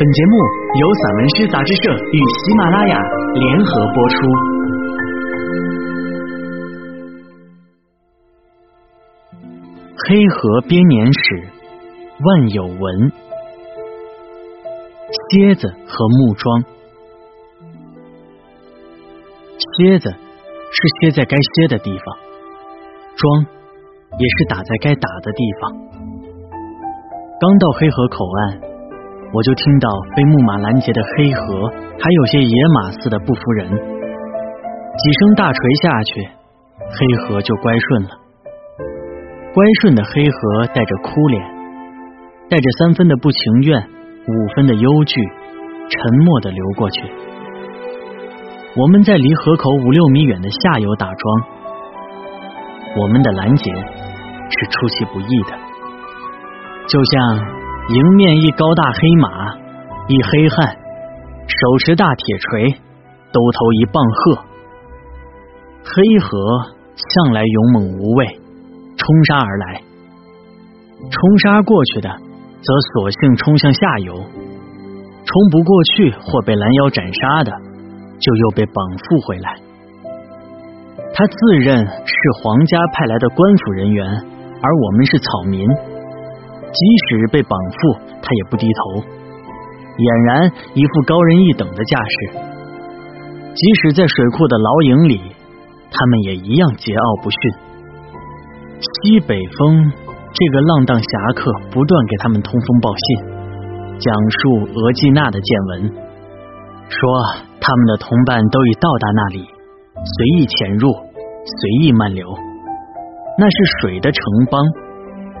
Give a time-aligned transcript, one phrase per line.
[0.00, 0.36] 本节目
[0.78, 2.96] 由散文诗杂志社与喜马拉雅
[3.34, 4.16] 联合播出。
[10.06, 11.48] 黑河编年史，
[12.20, 13.12] 万有文。
[15.30, 16.62] 蝎子和木桩。
[19.58, 22.16] 蝎子是歇在该歇的地方，
[23.16, 23.46] 桩
[24.16, 25.72] 也是打在该打的地方。
[27.40, 28.67] 刚到黑河口岸。
[29.30, 31.68] 我就听到被木马拦截的黑河，
[32.00, 36.28] 还有些野马似的不服人，几声大锤下去，
[36.88, 38.08] 黑河就乖顺了。
[39.52, 41.42] 乖顺的黑河带着哭脸，
[42.48, 45.20] 带着三分的不情愿，五分的忧惧，
[45.90, 47.02] 沉默的流过去。
[48.76, 51.42] 我们在离河口五六米远的下游打桩，
[52.96, 55.58] 我们的拦截是出其不意的，
[56.88, 57.57] 就像。
[57.88, 59.56] 迎面一高大黑马，
[60.08, 60.76] 一黑汉，
[61.46, 62.70] 手持大铁锤，
[63.32, 64.44] 兜头一棒喝。
[65.82, 66.38] 黑河
[66.94, 68.26] 向来勇猛无畏，
[68.94, 69.80] 冲杀而来，
[71.10, 72.10] 冲杀过去的，
[72.60, 74.12] 则索性冲向下游；
[75.24, 77.50] 冲不过去或被拦腰斩杀的，
[78.20, 79.56] 就又被绑缚回来。
[81.14, 84.06] 他自认是皇家派来的官府人员，
[84.60, 85.66] 而我们是草民。
[86.68, 89.00] 即使被绑缚，他也不低头，
[89.96, 92.16] 俨然一副高人一等的架势。
[93.56, 95.18] 即使在水库的牢营里，
[95.90, 97.40] 他们也一样桀骜不驯。
[98.78, 99.90] 西北风
[100.30, 103.06] 这个浪荡侠客不断给他们通风报信，
[103.98, 105.90] 讲述额济纳的见闻，
[106.86, 107.00] 说
[107.58, 109.42] 他们的同伴都已到达那里，
[109.98, 112.28] 随意潜入，随意漫流，
[113.40, 114.62] 那是水的城邦。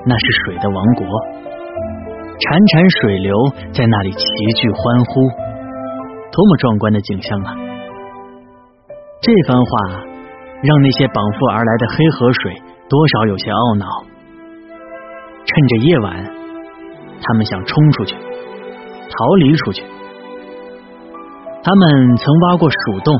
[0.08, 3.28] 那是水的王国，潺潺水流
[3.76, 4.24] 在那里齐
[4.56, 5.20] 聚欢呼，
[6.32, 7.52] 多么壮观的景象啊！
[9.20, 9.70] 这番话
[10.64, 12.56] 让那些绑缚而来的黑河水
[12.88, 13.84] 多少有些懊恼。
[15.44, 16.24] 趁着夜晚，
[17.20, 19.12] 他们想冲出去，逃
[19.44, 19.84] 离出去。
[21.60, 23.12] 他们曾挖过鼠洞，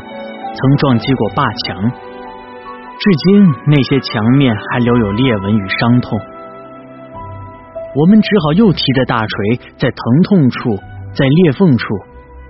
[0.57, 6.17] 曾撞击过坝墙，至今那些墙面还留有裂纹与伤痛。
[7.99, 10.71] 我们只好又提着大锤，在疼痛处，
[11.13, 11.85] 在裂缝处，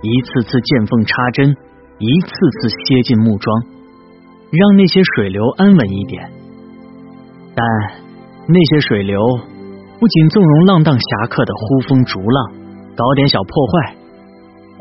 [0.03, 1.49] 一次次见缝插针，
[1.97, 3.49] 一次次楔进木桩，
[4.53, 6.29] 让那些水流安稳一点。
[7.57, 7.65] 但
[8.45, 9.17] 那些水流
[9.97, 12.37] 不仅纵容浪荡侠客的呼风逐浪，
[12.93, 13.97] 搞点小破坏，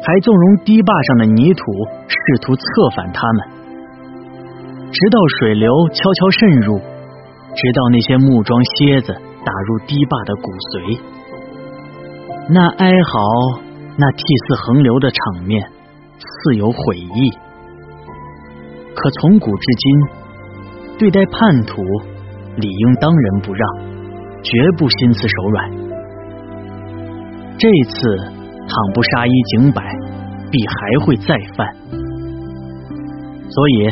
[0.05, 1.65] 还纵容堤坝上的泥土
[2.13, 2.15] 试
[2.45, 2.63] 图策
[2.95, 3.41] 反他们，
[4.93, 6.77] 直到水流悄悄渗入，
[7.57, 9.17] 直到那些木桩楔子。
[9.49, 11.01] 打入堤坝的骨髓，
[12.53, 13.63] 那哀嚎，
[13.97, 15.73] 那涕泗横流的场面，
[16.21, 17.33] 似有悔意。
[18.95, 21.81] 可从古至今，对待叛徒，
[22.57, 23.65] 理应当仁不让，
[24.43, 25.71] 绝不心慈手软。
[27.57, 29.81] 这次倘不杀一儆百，
[30.51, 31.75] 必还会再犯。
[33.49, 33.89] 所以，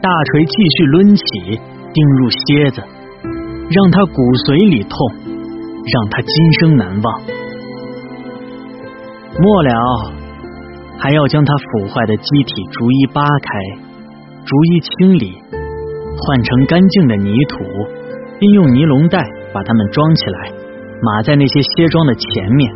[0.00, 1.60] 大锤继续抡起，
[1.92, 2.80] 钉入蝎子。
[3.70, 7.22] 让他骨髓里痛，让他今生难忘。
[9.38, 9.70] 末了，
[10.98, 13.48] 还要将他腐坏的机体逐一扒开，
[14.42, 17.62] 逐一清理，换成干净的泥土，
[18.40, 19.22] 并用尼龙袋
[19.54, 20.50] 把它们装起来，
[21.06, 22.74] 码在那些歇桩的前面。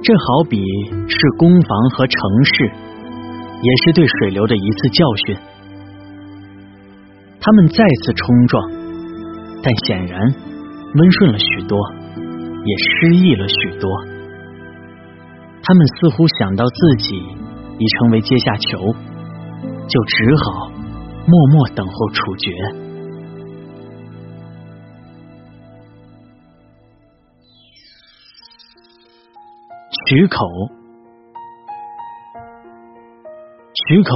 [0.00, 0.62] 这好比
[1.08, 5.36] 是攻防和城市，也是对水流的一次教训。
[7.40, 8.75] 他们再次冲撞。
[9.66, 10.20] 但显然
[10.94, 11.76] 温顺了许多，
[12.64, 13.90] 也失意了许多。
[15.60, 18.78] 他们似乎想到自己已成为阶下囚，
[19.88, 20.70] 就只好
[21.26, 22.52] 默默等候处决。
[30.06, 30.46] 取口，
[33.74, 34.14] 取口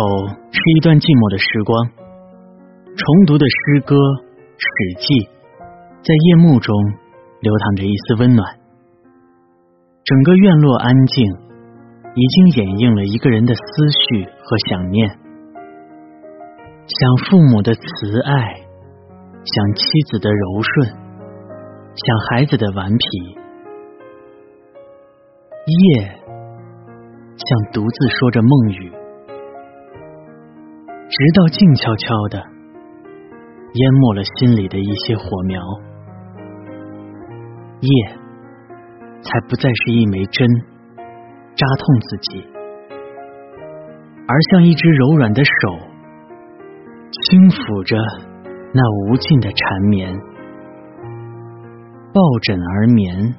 [0.52, 1.90] 是一段寂寞的时光，
[2.94, 3.96] 重读的诗歌
[4.56, 5.26] 《史记》。
[6.02, 6.74] 在夜幕中
[7.40, 8.58] 流淌着一丝温暖，
[10.02, 11.30] 整个院落安静，
[12.14, 15.08] 已经掩映了一个人的思绪和想念。
[16.86, 17.80] 想父母的慈
[18.22, 18.32] 爱，
[19.44, 23.06] 想妻子的柔顺，想孩子的顽皮。
[25.66, 26.08] 夜
[27.36, 28.90] 像独自说着梦语，
[31.10, 35.60] 直到静悄悄的淹没了心里的一些火苗。
[37.80, 38.16] 夜，
[39.22, 40.46] 才不再是一枚针，
[41.56, 42.46] 扎痛自己，
[44.28, 45.50] 而像一只柔软的手，
[47.10, 47.96] 轻抚着
[48.74, 50.14] 那无尽的缠绵，
[52.12, 53.34] 抱枕而眠，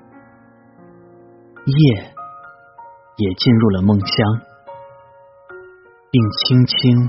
[1.65, 2.03] 夜
[3.17, 4.41] 也进入了梦乡，
[6.09, 7.07] 并轻轻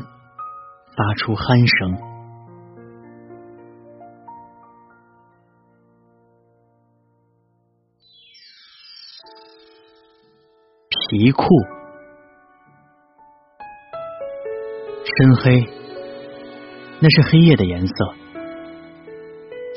[0.94, 2.11] 发出鼾声。
[11.12, 11.44] 皮裤，
[15.04, 15.60] 深黑，
[17.00, 17.94] 那是黑夜的颜色。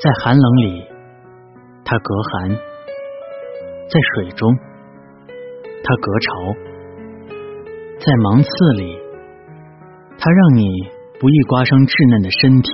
[0.02, 0.88] 在寒冷里，
[1.84, 2.56] 它隔寒；
[3.90, 4.50] 在水中，
[5.84, 6.56] 它隔潮；
[8.00, 8.48] 在芒刺
[8.78, 8.98] 里，
[10.18, 10.64] 它让你
[11.20, 12.70] 不易刮伤稚嫩的身体。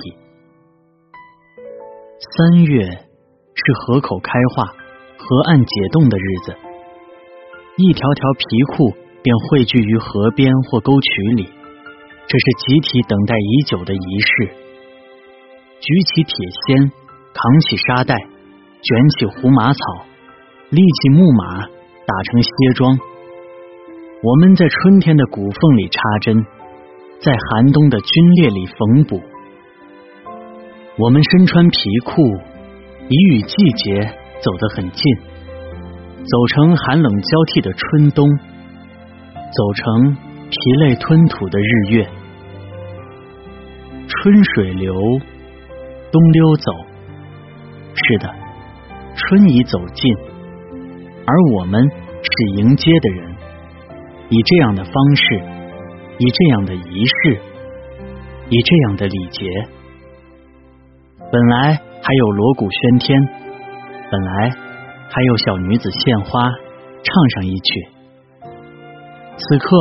[2.37, 4.71] 三月是河口开化、
[5.17, 6.55] 河岸解冻的日子。
[7.75, 8.93] 一条条皮裤
[9.23, 11.49] 便汇聚于河边或沟渠里，
[12.27, 14.53] 这是集体等待已久的仪式。
[15.79, 16.35] 举起铁
[16.67, 16.91] 锨，
[17.33, 19.79] 扛起沙袋，卷起胡麻草，
[20.69, 22.99] 立起木马，打成楔桩。
[24.21, 26.45] 我们在春天的骨缝里插针，
[27.21, 29.19] 在寒冬的皲裂里缝补。
[30.99, 32.21] 我们身穿皮裤，
[33.09, 35.32] 已与季节走得很近。
[36.25, 38.25] 走成寒冷交替的春冬，
[39.51, 40.17] 走成
[40.49, 42.07] 疲累吞吐的日月，
[44.07, 44.93] 春水流，
[46.11, 46.71] 冬溜走。
[47.93, 48.33] 是的，
[49.15, 50.15] 春已走近，
[51.25, 53.35] 而我们是迎接的人，
[54.29, 55.41] 以这样的方式，
[56.19, 57.37] 以这样的仪式，
[58.49, 59.49] 以这样的礼节。
[61.31, 63.27] 本来还有锣鼓喧天，
[64.09, 64.62] 本来。
[65.13, 66.41] 还有小女子献花，
[67.03, 67.87] 唱上一曲。
[69.37, 69.77] 此刻，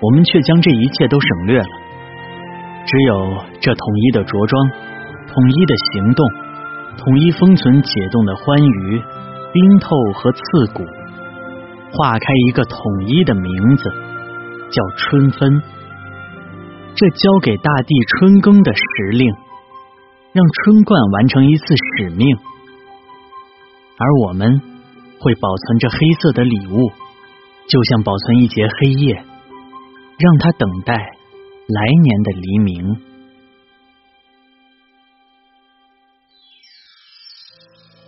[0.00, 1.68] 我们却将这一切都省略了，
[2.84, 4.70] 只有这统一的着装、
[5.28, 6.26] 统一的行动、
[6.96, 9.00] 统一封存解冻的欢愉、
[9.52, 10.40] 冰透和刺
[10.74, 10.82] 骨，
[11.92, 13.88] 化开一个统一的名字，
[14.72, 15.62] 叫春分。
[16.96, 18.82] 这交给大地春耕的时
[19.12, 19.32] 令，
[20.32, 21.64] 让春冠完成一次
[21.98, 22.36] 使命。
[24.02, 24.48] 而我们
[25.20, 26.90] 会保存着黑色的礼物，
[27.68, 32.96] 就像保存一节黑夜，让它等待来年的黎明。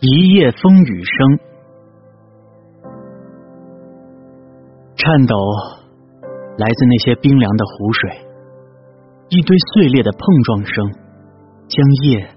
[0.00, 1.38] 一夜风雨声，
[4.96, 5.36] 颤抖
[6.56, 8.10] 来自那些冰凉的湖水，
[9.28, 10.90] 一堆碎裂的碰撞声，
[11.68, 12.34] 将夜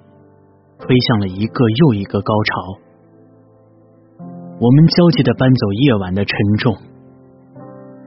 [0.78, 2.85] 推向了一个又一个高潮。
[4.58, 6.74] 我们焦急的搬走夜晚的沉重，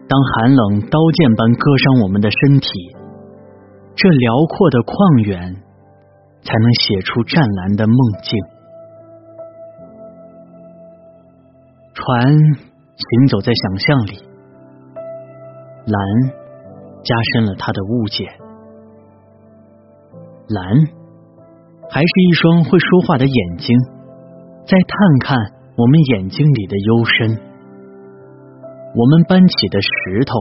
[0.09, 2.69] 当寒冷刀剑般割伤我们的身体，
[3.95, 5.57] 这辽阔的旷远
[6.43, 8.33] 才能写出湛蓝的梦境。
[11.93, 14.25] 船行走在想象里，
[15.85, 16.01] 蓝
[17.05, 18.25] 加深了它的误解。
[20.49, 20.65] 蓝
[21.91, 23.77] 还是一双会说话的眼睛，
[24.65, 25.58] 在探看。
[25.79, 27.39] 我们眼睛里的幽深，
[28.97, 30.35] 我们搬起的石头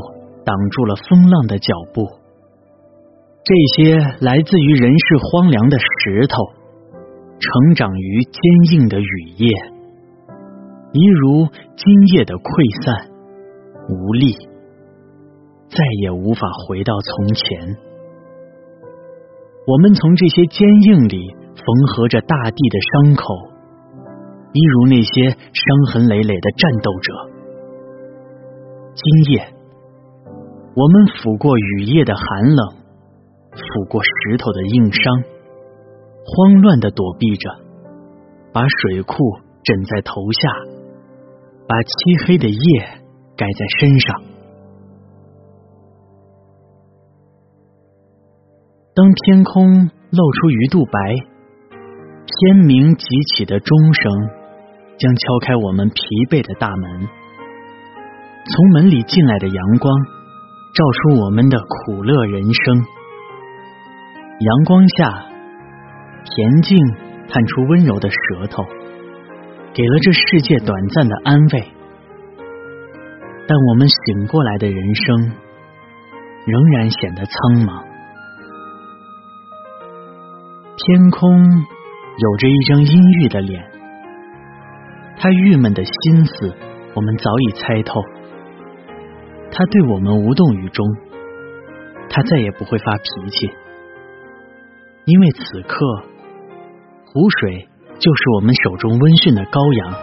[0.43, 2.01] 挡住了风浪的脚步。
[3.43, 6.41] 这些来自于人世荒凉的石头，
[7.37, 8.41] 成长于坚
[8.79, 9.47] 硬的雨夜，
[10.93, 13.11] 一如今夜的溃散
[13.89, 14.33] 无力，
[15.69, 17.77] 再也无法回到从前。
[19.67, 21.63] 我们从这些坚硬里缝
[21.93, 23.46] 合着大地的伤口。
[24.53, 27.13] 一如那些伤痕累累的战斗者，
[28.95, 29.53] 今夜
[30.75, 32.23] 我们抚过雨夜的寒
[32.55, 32.75] 冷，
[33.51, 35.23] 抚过石头的硬伤，
[36.25, 37.49] 慌乱的躲避着，
[38.53, 39.13] 把水库
[39.63, 40.49] 枕在头下，
[41.67, 41.91] 把漆
[42.25, 42.57] 黑的夜
[43.35, 44.15] 盖在身上。
[48.95, 51.15] 当天空露出鱼肚白，
[52.25, 54.36] 天明即起的钟声。
[54.97, 57.07] 将敲开我们疲惫的大门，
[58.49, 59.93] 从门里进来的阳光
[60.73, 62.83] 照出我们的苦乐人生。
[64.39, 65.05] 阳光下，
[66.25, 66.77] 恬静
[67.29, 68.63] 探出温柔的舌头，
[69.73, 71.71] 给了这世界短暂的安慰。
[73.47, 75.31] 但我们醒过来的人生，
[76.45, 77.85] 仍然显得苍茫。
[80.75, 83.76] 天空有着一张阴郁的脸。
[85.19, 86.53] 他郁闷的心思，
[86.93, 87.99] 我们早已猜透。
[89.51, 90.85] 他对我们无动于衷，
[92.07, 93.49] 他再也不会发脾气，
[95.05, 95.79] 因为此刻
[97.05, 99.93] 湖水就是我们手中温驯的羔羊，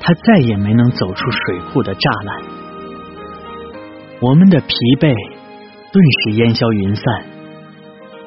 [0.00, 2.42] 他再也没能走出水库的栅栏，
[4.20, 4.68] 我们的疲
[5.00, 5.16] 惫
[5.92, 7.24] 顿时烟消云散，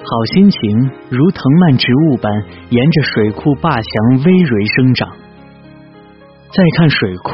[0.02, 2.34] 好心情如藤蔓植物般
[2.72, 5.08] 沿着水库坝墙葳蕤生长。
[6.54, 7.34] 再看水库。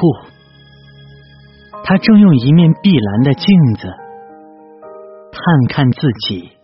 [1.83, 3.45] 他正用一面碧蓝的镜
[3.75, 3.88] 子
[5.31, 6.58] 探看自己。